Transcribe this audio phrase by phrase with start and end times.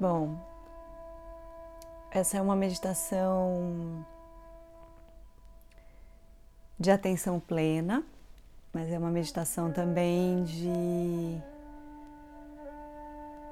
[0.00, 0.34] Bom,
[2.10, 4.02] essa é uma meditação
[6.78, 8.02] de atenção plena,
[8.72, 11.38] mas é uma meditação também de,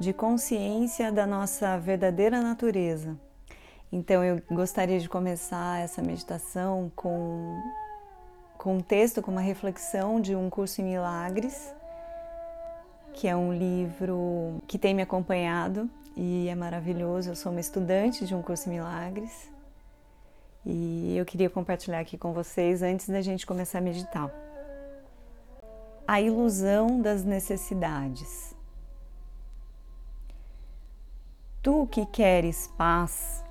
[0.00, 3.14] de consciência da nossa verdadeira natureza.
[3.92, 7.60] Então eu gostaria de começar essa meditação com,
[8.56, 11.74] com um texto, com uma reflexão de um curso em milagres,
[13.20, 17.28] que é um livro que tem me acompanhado e é maravilhoso.
[17.28, 19.52] Eu sou uma estudante de um curso em milagres
[20.64, 24.30] e eu queria compartilhar aqui com vocês antes da gente começar a meditar.
[26.08, 28.56] A ilusão das necessidades.
[31.60, 33.44] Tu que queres paz,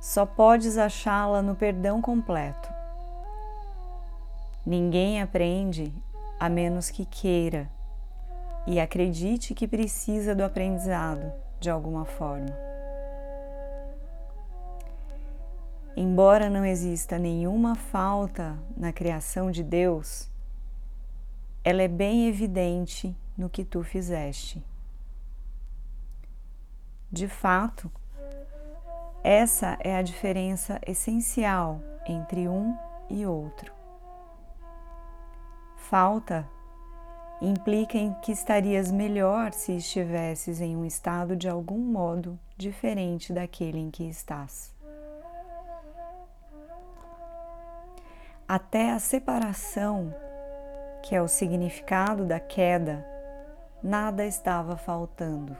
[0.00, 2.72] só podes achá-la no perdão completo.
[4.64, 5.92] Ninguém aprende
[6.38, 7.70] a menos que queira
[8.66, 12.66] e acredite que precisa do aprendizado de alguma forma.
[15.96, 20.30] Embora não exista nenhuma falta na criação de Deus,
[21.64, 24.62] ela é bem evidente no que tu fizeste.
[27.10, 27.90] De fato,
[29.24, 32.76] essa é a diferença essencial entre um
[33.08, 33.75] e outro.
[35.88, 36.44] Falta
[37.40, 43.78] implica em que estarias melhor se estivesses em um estado de algum modo diferente daquele
[43.78, 44.74] em que estás.
[48.48, 50.12] Até a separação,
[51.04, 53.06] que é o significado da queda,
[53.80, 55.56] nada estava faltando.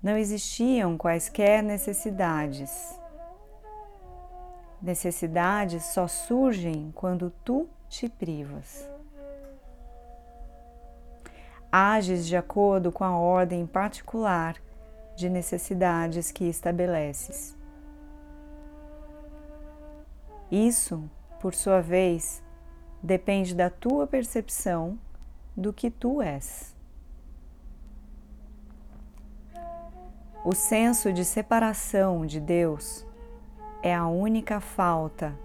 [0.00, 2.96] Não existiam quaisquer necessidades.
[4.84, 8.86] Necessidades só surgem quando tu te privas.
[11.72, 14.56] Ages de acordo com a ordem particular
[15.16, 17.56] de necessidades que estabeleces.
[20.50, 21.10] Isso,
[21.40, 22.42] por sua vez,
[23.02, 24.98] depende da tua percepção
[25.56, 26.76] do que tu és.
[30.44, 33.06] O senso de separação de Deus
[33.84, 35.38] é a única falta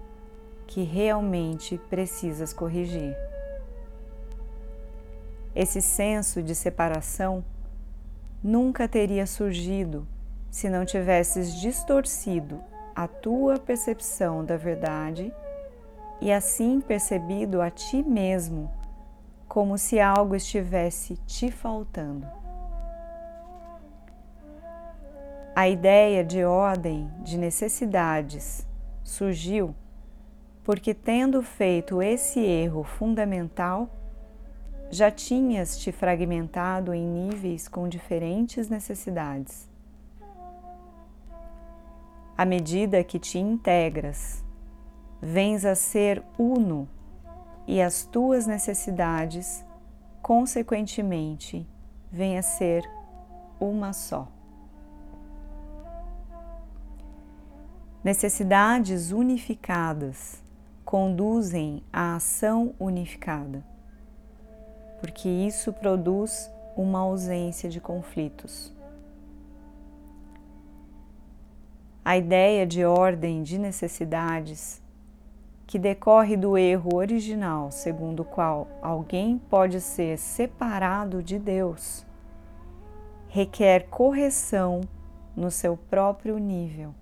[0.66, 3.14] que realmente precisas corrigir.
[5.54, 7.44] Esse senso de separação
[8.42, 10.08] nunca teria surgido
[10.50, 12.58] se não tivesses distorcido
[12.96, 15.30] a tua percepção da verdade
[16.18, 18.72] e assim percebido a ti mesmo
[19.46, 22.39] como se algo estivesse te faltando.
[25.60, 28.66] A ideia de ordem de necessidades
[29.04, 29.74] surgiu
[30.64, 33.90] porque, tendo feito esse erro fundamental,
[34.90, 39.68] já tinhas te fragmentado em níveis com diferentes necessidades.
[42.38, 44.42] À medida que te integras,
[45.20, 46.88] vens a ser uno
[47.66, 49.62] e as tuas necessidades,
[50.22, 51.68] consequentemente,
[52.10, 52.82] vêm a ser
[53.60, 54.39] uma só.
[58.02, 60.42] Necessidades unificadas
[60.86, 63.62] conduzem à ação unificada,
[64.98, 68.74] porque isso produz uma ausência de conflitos.
[72.02, 74.80] A ideia de ordem de necessidades,
[75.66, 82.06] que decorre do erro original segundo o qual alguém pode ser separado de Deus,
[83.28, 84.80] requer correção
[85.36, 86.94] no seu próprio nível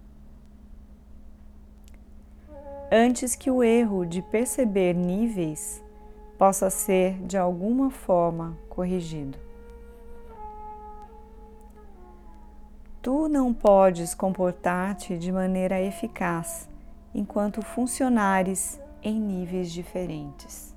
[2.91, 5.82] antes que o erro de perceber níveis
[6.38, 9.38] possa ser de alguma forma corrigido.
[13.03, 16.69] Tu não podes comportar-te de maneira eficaz
[17.15, 20.75] enquanto funcionares em níveis diferentes.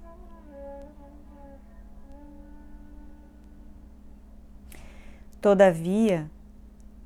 [5.42, 6.30] Todavia,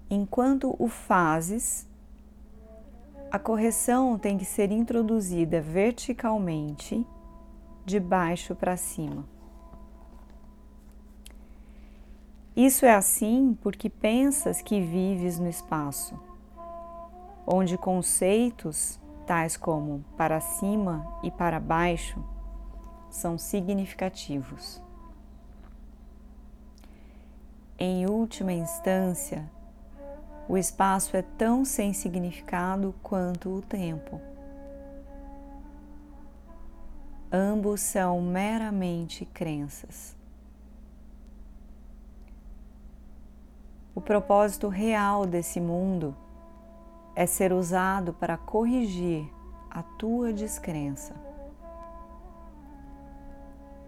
[0.10, 1.88] enquanto o fazes,
[3.36, 7.06] a correção tem que ser introduzida verticalmente,
[7.84, 9.26] de baixo para cima.
[12.56, 16.18] Isso é assim porque pensas que vives no espaço,
[17.46, 18.98] onde conceitos
[19.28, 22.24] tais como para cima e para baixo
[23.10, 24.82] são significativos.
[27.78, 29.52] Em última instância,
[30.48, 34.22] o espaço é tão sem significado quanto o tempo.
[37.32, 40.16] Ambos são meramente crenças.
[43.96, 46.16] O propósito real desse mundo
[47.16, 49.26] é ser usado para corrigir
[49.70, 51.16] a tua descrença.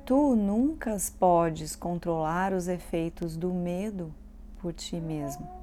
[0.05, 4.13] Tu nunca podes controlar os efeitos do medo
[4.59, 5.56] por ti mesmo.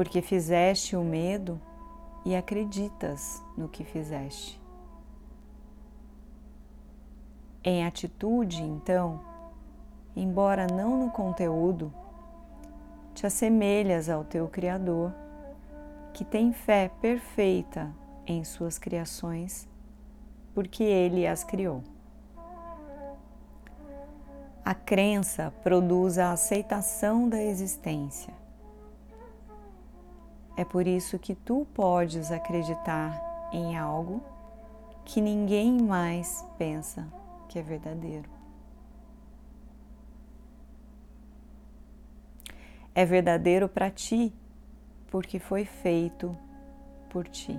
[0.00, 1.60] Porque fizeste o medo
[2.24, 4.58] e acreditas no que fizeste.
[7.62, 9.20] Em atitude, então,
[10.16, 11.92] embora não no conteúdo,
[13.12, 15.12] te assemelhas ao teu Criador,
[16.14, 17.94] que tem fé perfeita
[18.26, 19.68] em suas criações,
[20.54, 21.84] porque ele as criou.
[24.64, 28.39] A crença produz a aceitação da existência.
[30.56, 33.20] É por isso que tu podes acreditar
[33.52, 34.22] em algo
[35.04, 37.06] que ninguém mais pensa
[37.48, 38.28] que é verdadeiro.
[42.94, 44.32] É verdadeiro para ti
[45.10, 46.36] porque foi feito
[47.08, 47.58] por ti.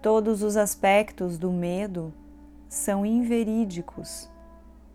[0.00, 2.12] Todos os aspectos do medo
[2.68, 4.28] são inverídicos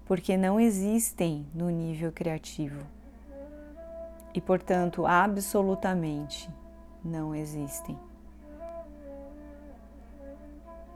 [0.05, 2.96] porque não existem no nível criativo
[4.37, 6.47] e, portanto, absolutamente
[7.03, 7.97] não existem.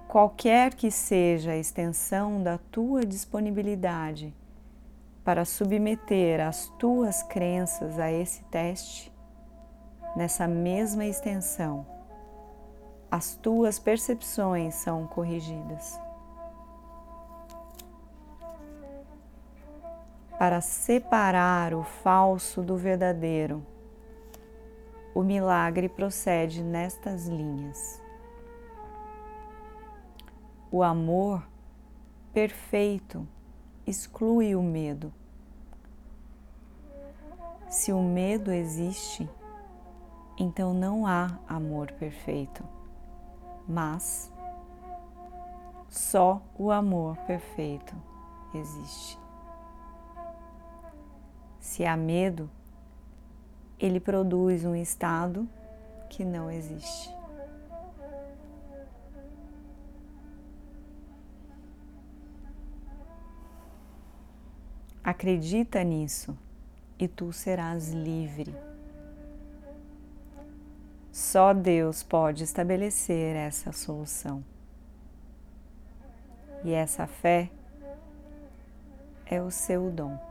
[0.07, 4.31] Qualquer que seja a extensão da tua disponibilidade
[5.23, 9.11] para submeter as tuas crenças a esse teste,
[10.15, 11.83] nessa mesma extensão,
[13.09, 15.99] as tuas percepções são corrigidas.
[20.41, 23.63] Para separar o falso do verdadeiro,
[25.13, 28.01] o milagre procede nestas linhas.
[30.71, 31.47] O amor
[32.33, 33.27] perfeito
[33.85, 35.13] exclui o medo.
[37.69, 39.29] Se o medo existe,
[40.39, 42.63] então não há amor perfeito,
[43.67, 44.33] mas
[45.87, 47.95] só o amor perfeito
[48.55, 49.20] existe.
[51.61, 52.49] Se há medo,
[53.79, 55.47] ele produz um estado
[56.09, 57.15] que não existe.
[65.03, 66.37] Acredita nisso
[66.97, 68.55] e tu serás livre.
[71.11, 74.43] Só Deus pode estabelecer essa solução.
[76.63, 77.51] E essa fé
[79.25, 80.30] é o seu dom.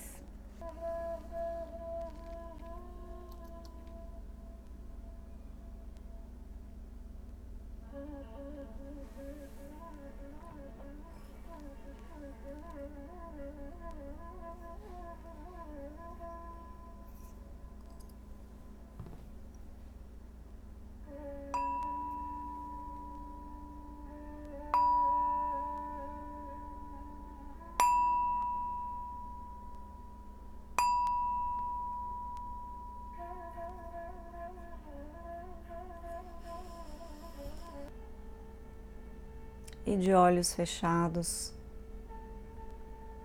[39.91, 41.53] E de olhos fechados,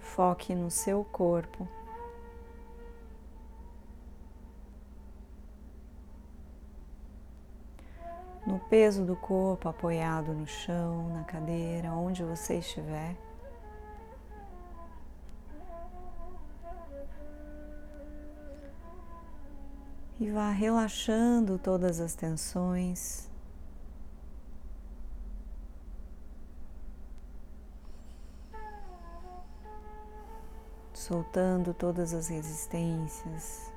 [0.01, 1.69] foque no seu corpo.
[8.45, 13.17] No peso do corpo apoiado no chão, na cadeira, onde você estiver.
[20.19, 23.36] E vá relaxando todas as tensões.
[31.07, 33.73] Soltando todas as resistências.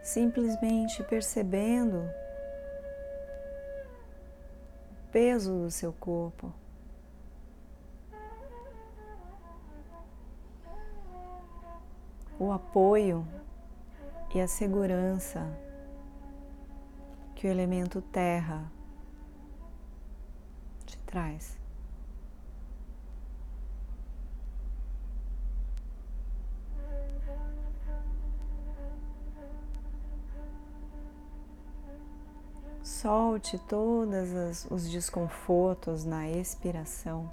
[0.00, 2.08] Simplesmente percebendo
[4.92, 6.54] o peso do seu corpo.
[12.38, 13.26] O apoio
[14.32, 15.44] e a segurança
[17.34, 18.75] que o elemento terra
[21.16, 21.56] traz.
[32.82, 37.32] Solte todos os desconfortos na expiração.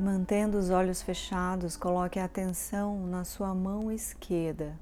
[0.00, 4.78] Mantendo os olhos fechados, coloque a atenção na sua mão esquerda.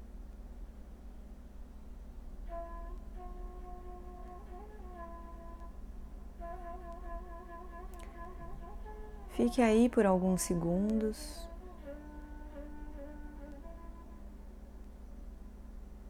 [9.31, 11.47] Fique aí por alguns segundos.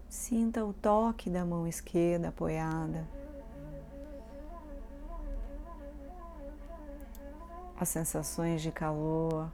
[0.08, 3.19] Sinta o toque da mão esquerda apoiada.
[7.80, 9.50] As sensações de calor,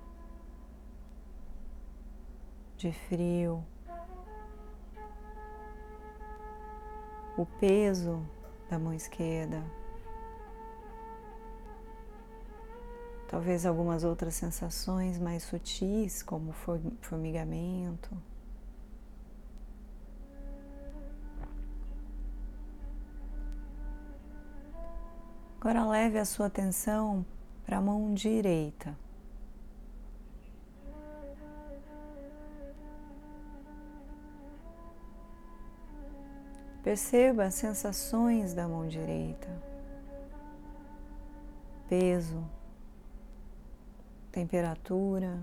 [2.76, 3.64] de frio,
[7.38, 8.26] o peso
[8.68, 9.64] da mão esquerda.
[13.28, 16.52] Talvez algumas outras sensações mais sutis, como
[17.02, 18.10] formigamento.
[25.60, 27.26] Agora leve a sua atenção
[27.66, 28.96] para a mão direita.
[36.84, 39.50] Perceba as sensações da mão direita,
[41.90, 42.44] peso,
[44.32, 45.40] temperatura,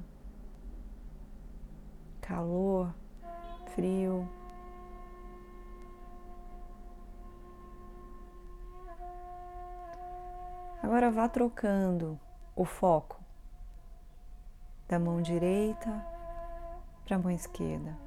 [2.20, 2.94] calor,
[3.74, 4.28] frio.
[11.02, 12.16] Agora vá trocando
[12.54, 13.20] o foco
[14.86, 15.90] da mão direita
[17.04, 17.98] para a mão esquerda.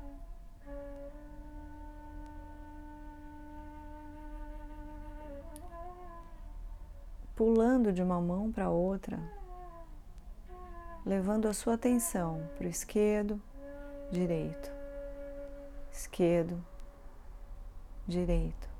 [7.35, 9.19] Pulando de uma mão para outra,
[11.05, 13.41] levando a sua atenção para o esquerdo,
[14.09, 14.71] direito,
[15.91, 16.63] esquerdo,
[18.07, 18.74] direito.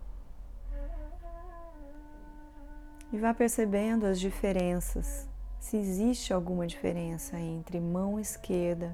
[3.16, 5.26] E vá percebendo as diferenças,
[5.58, 8.94] se existe alguma diferença entre mão esquerda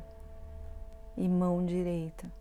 [1.17, 2.31] e mão direita.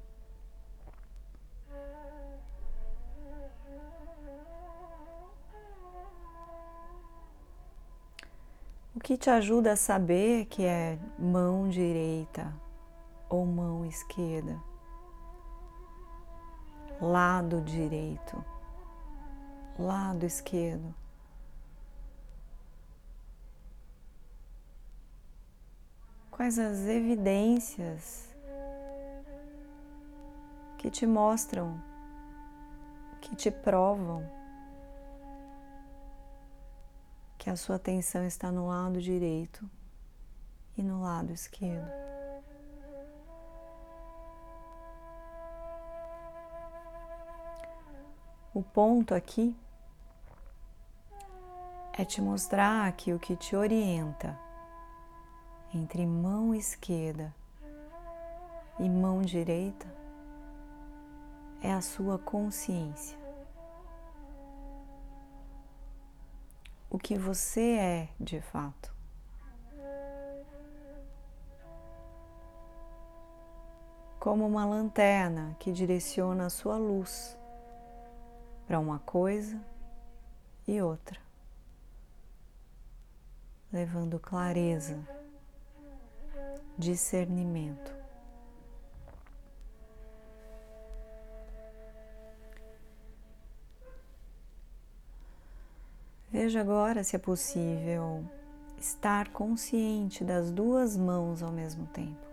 [8.95, 12.53] O que te ajuda a saber que é mão direita
[13.27, 14.63] ou mão esquerda?
[17.01, 18.45] Lado direito,
[19.79, 21.00] lado esquerdo.
[26.41, 28.35] Quais as evidências
[30.79, 31.79] que te mostram,
[33.21, 34.27] que te provam
[37.37, 39.69] que a sua atenção está no lado direito
[40.79, 41.93] e no lado esquerdo.
[48.55, 49.55] O ponto aqui
[51.93, 54.49] é te mostrar que o que te orienta
[55.75, 57.35] entre mão esquerda
[58.79, 59.87] e mão direita
[61.63, 63.21] é a sua consciência.
[66.91, 68.93] o que você é de fato.
[74.19, 77.39] Como uma lanterna que direciona a sua luz
[78.67, 79.59] para uma coisa
[80.67, 81.19] e outra,
[83.73, 84.99] levando clareza,
[86.81, 87.95] discernimento.
[96.33, 98.25] Veja agora se é possível
[98.79, 102.30] estar consciente das duas mãos ao mesmo tempo.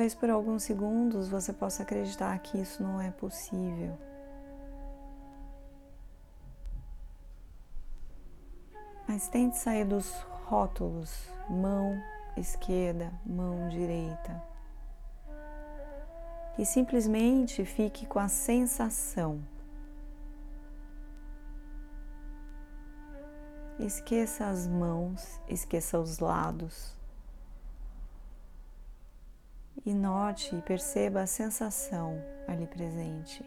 [0.00, 3.98] Talvez por alguns segundos você possa acreditar que isso não é possível.
[9.06, 10.10] Mas tente sair dos
[10.46, 12.02] rótulos mão
[12.34, 14.42] esquerda, mão direita.
[16.56, 19.38] E simplesmente fique com a sensação.
[23.78, 26.98] Esqueça as mãos, esqueça os lados.
[29.84, 33.44] E note e perceba a sensação ali presente.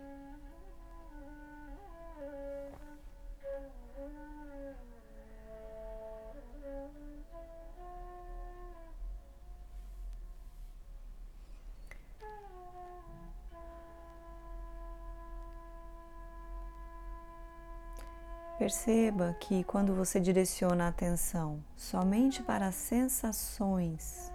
[18.64, 24.33] Perceba que quando você direciona a atenção somente para as sensações,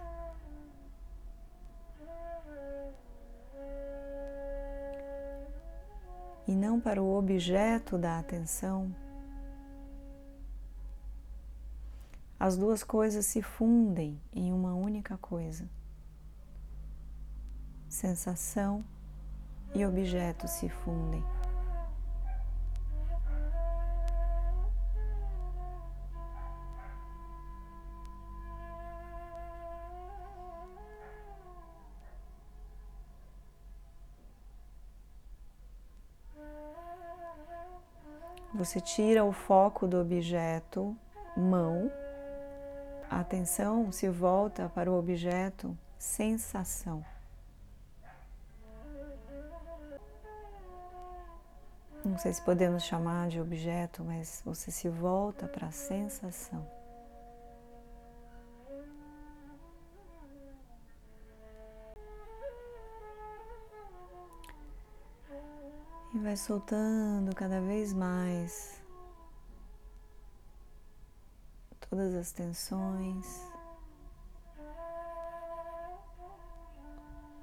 [6.49, 8.91] e não para o objeto da atenção,
[12.39, 15.69] as duas coisas se fundem em uma única coisa.
[17.87, 18.83] Sensação
[19.75, 21.23] e objeto se fundem.
[38.69, 40.95] Você tira o foco do objeto,
[41.35, 41.91] mão,
[43.09, 47.03] a atenção se volta para o objeto, sensação.
[52.05, 56.63] Não sei se podemos chamar de objeto, mas você se volta para a sensação.
[66.19, 68.83] E vai soltando cada vez mais
[71.89, 73.47] todas as tensões,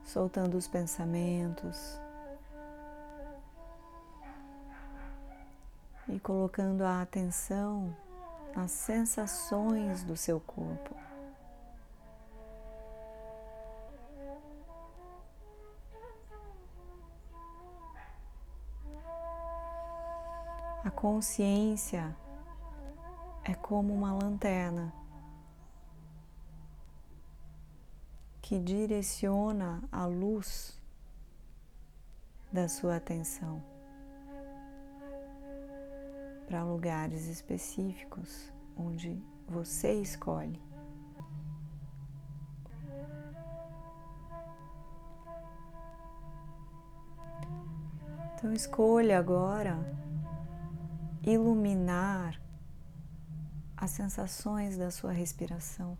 [0.04, 1.98] soltando os pensamentos
[6.06, 7.96] e colocando a atenção
[8.54, 10.94] nas sensações do seu corpo.
[21.06, 22.16] Consciência
[23.44, 24.92] é como uma lanterna
[28.42, 30.82] que direciona a luz
[32.52, 33.62] da sua atenção
[36.48, 40.60] para lugares específicos onde você escolhe.
[48.34, 50.04] Então escolha agora
[51.26, 52.40] iluminar
[53.76, 55.98] as sensações da sua respiração.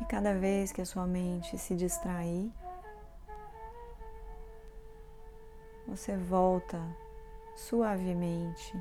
[0.00, 2.52] E cada vez que a sua mente se distrair,
[5.86, 6.80] você volta
[7.56, 8.80] suavemente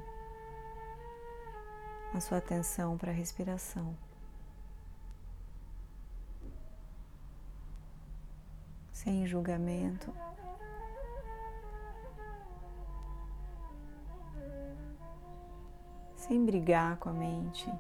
[2.13, 3.95] a sua atenção para a respiração.
[8.91, 10.13] Sem julgamento.
[16.15, 17.72] Sem brigar com a mente.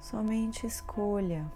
[0.00, 1.50] Somente escolha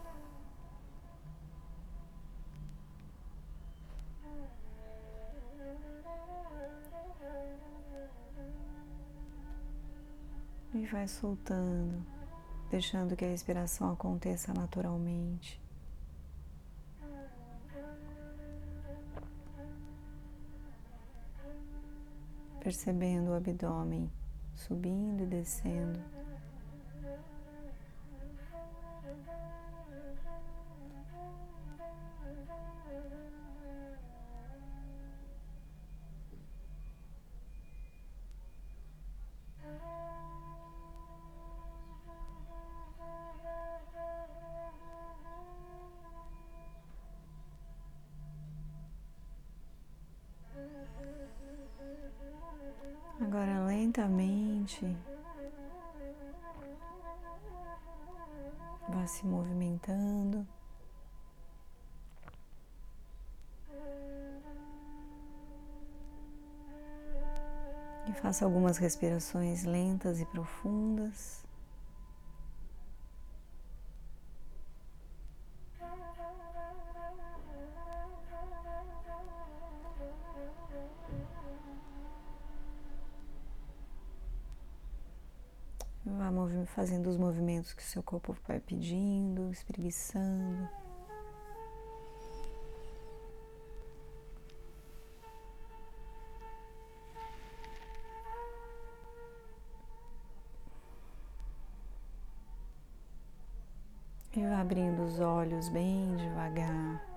[10.95, 12.07] vai soltando,
[12.71, 15.61] deixando que a respiração aconteça naturalmente.
[22.61, 24.09] Percebendo o abdômen
[24.55, 25.99] subindo e descendo.
[58.89, 60.47] Vá se movimentando.
[68.07, 71.44] E faça algumas respirações lentas e profundas.
[86.75, 90.69] Fazendo os movimentos que o seu corpo vai pedindo, espreguiçando.
[104.37, 107.14] E abrindo os olhos bem devagar.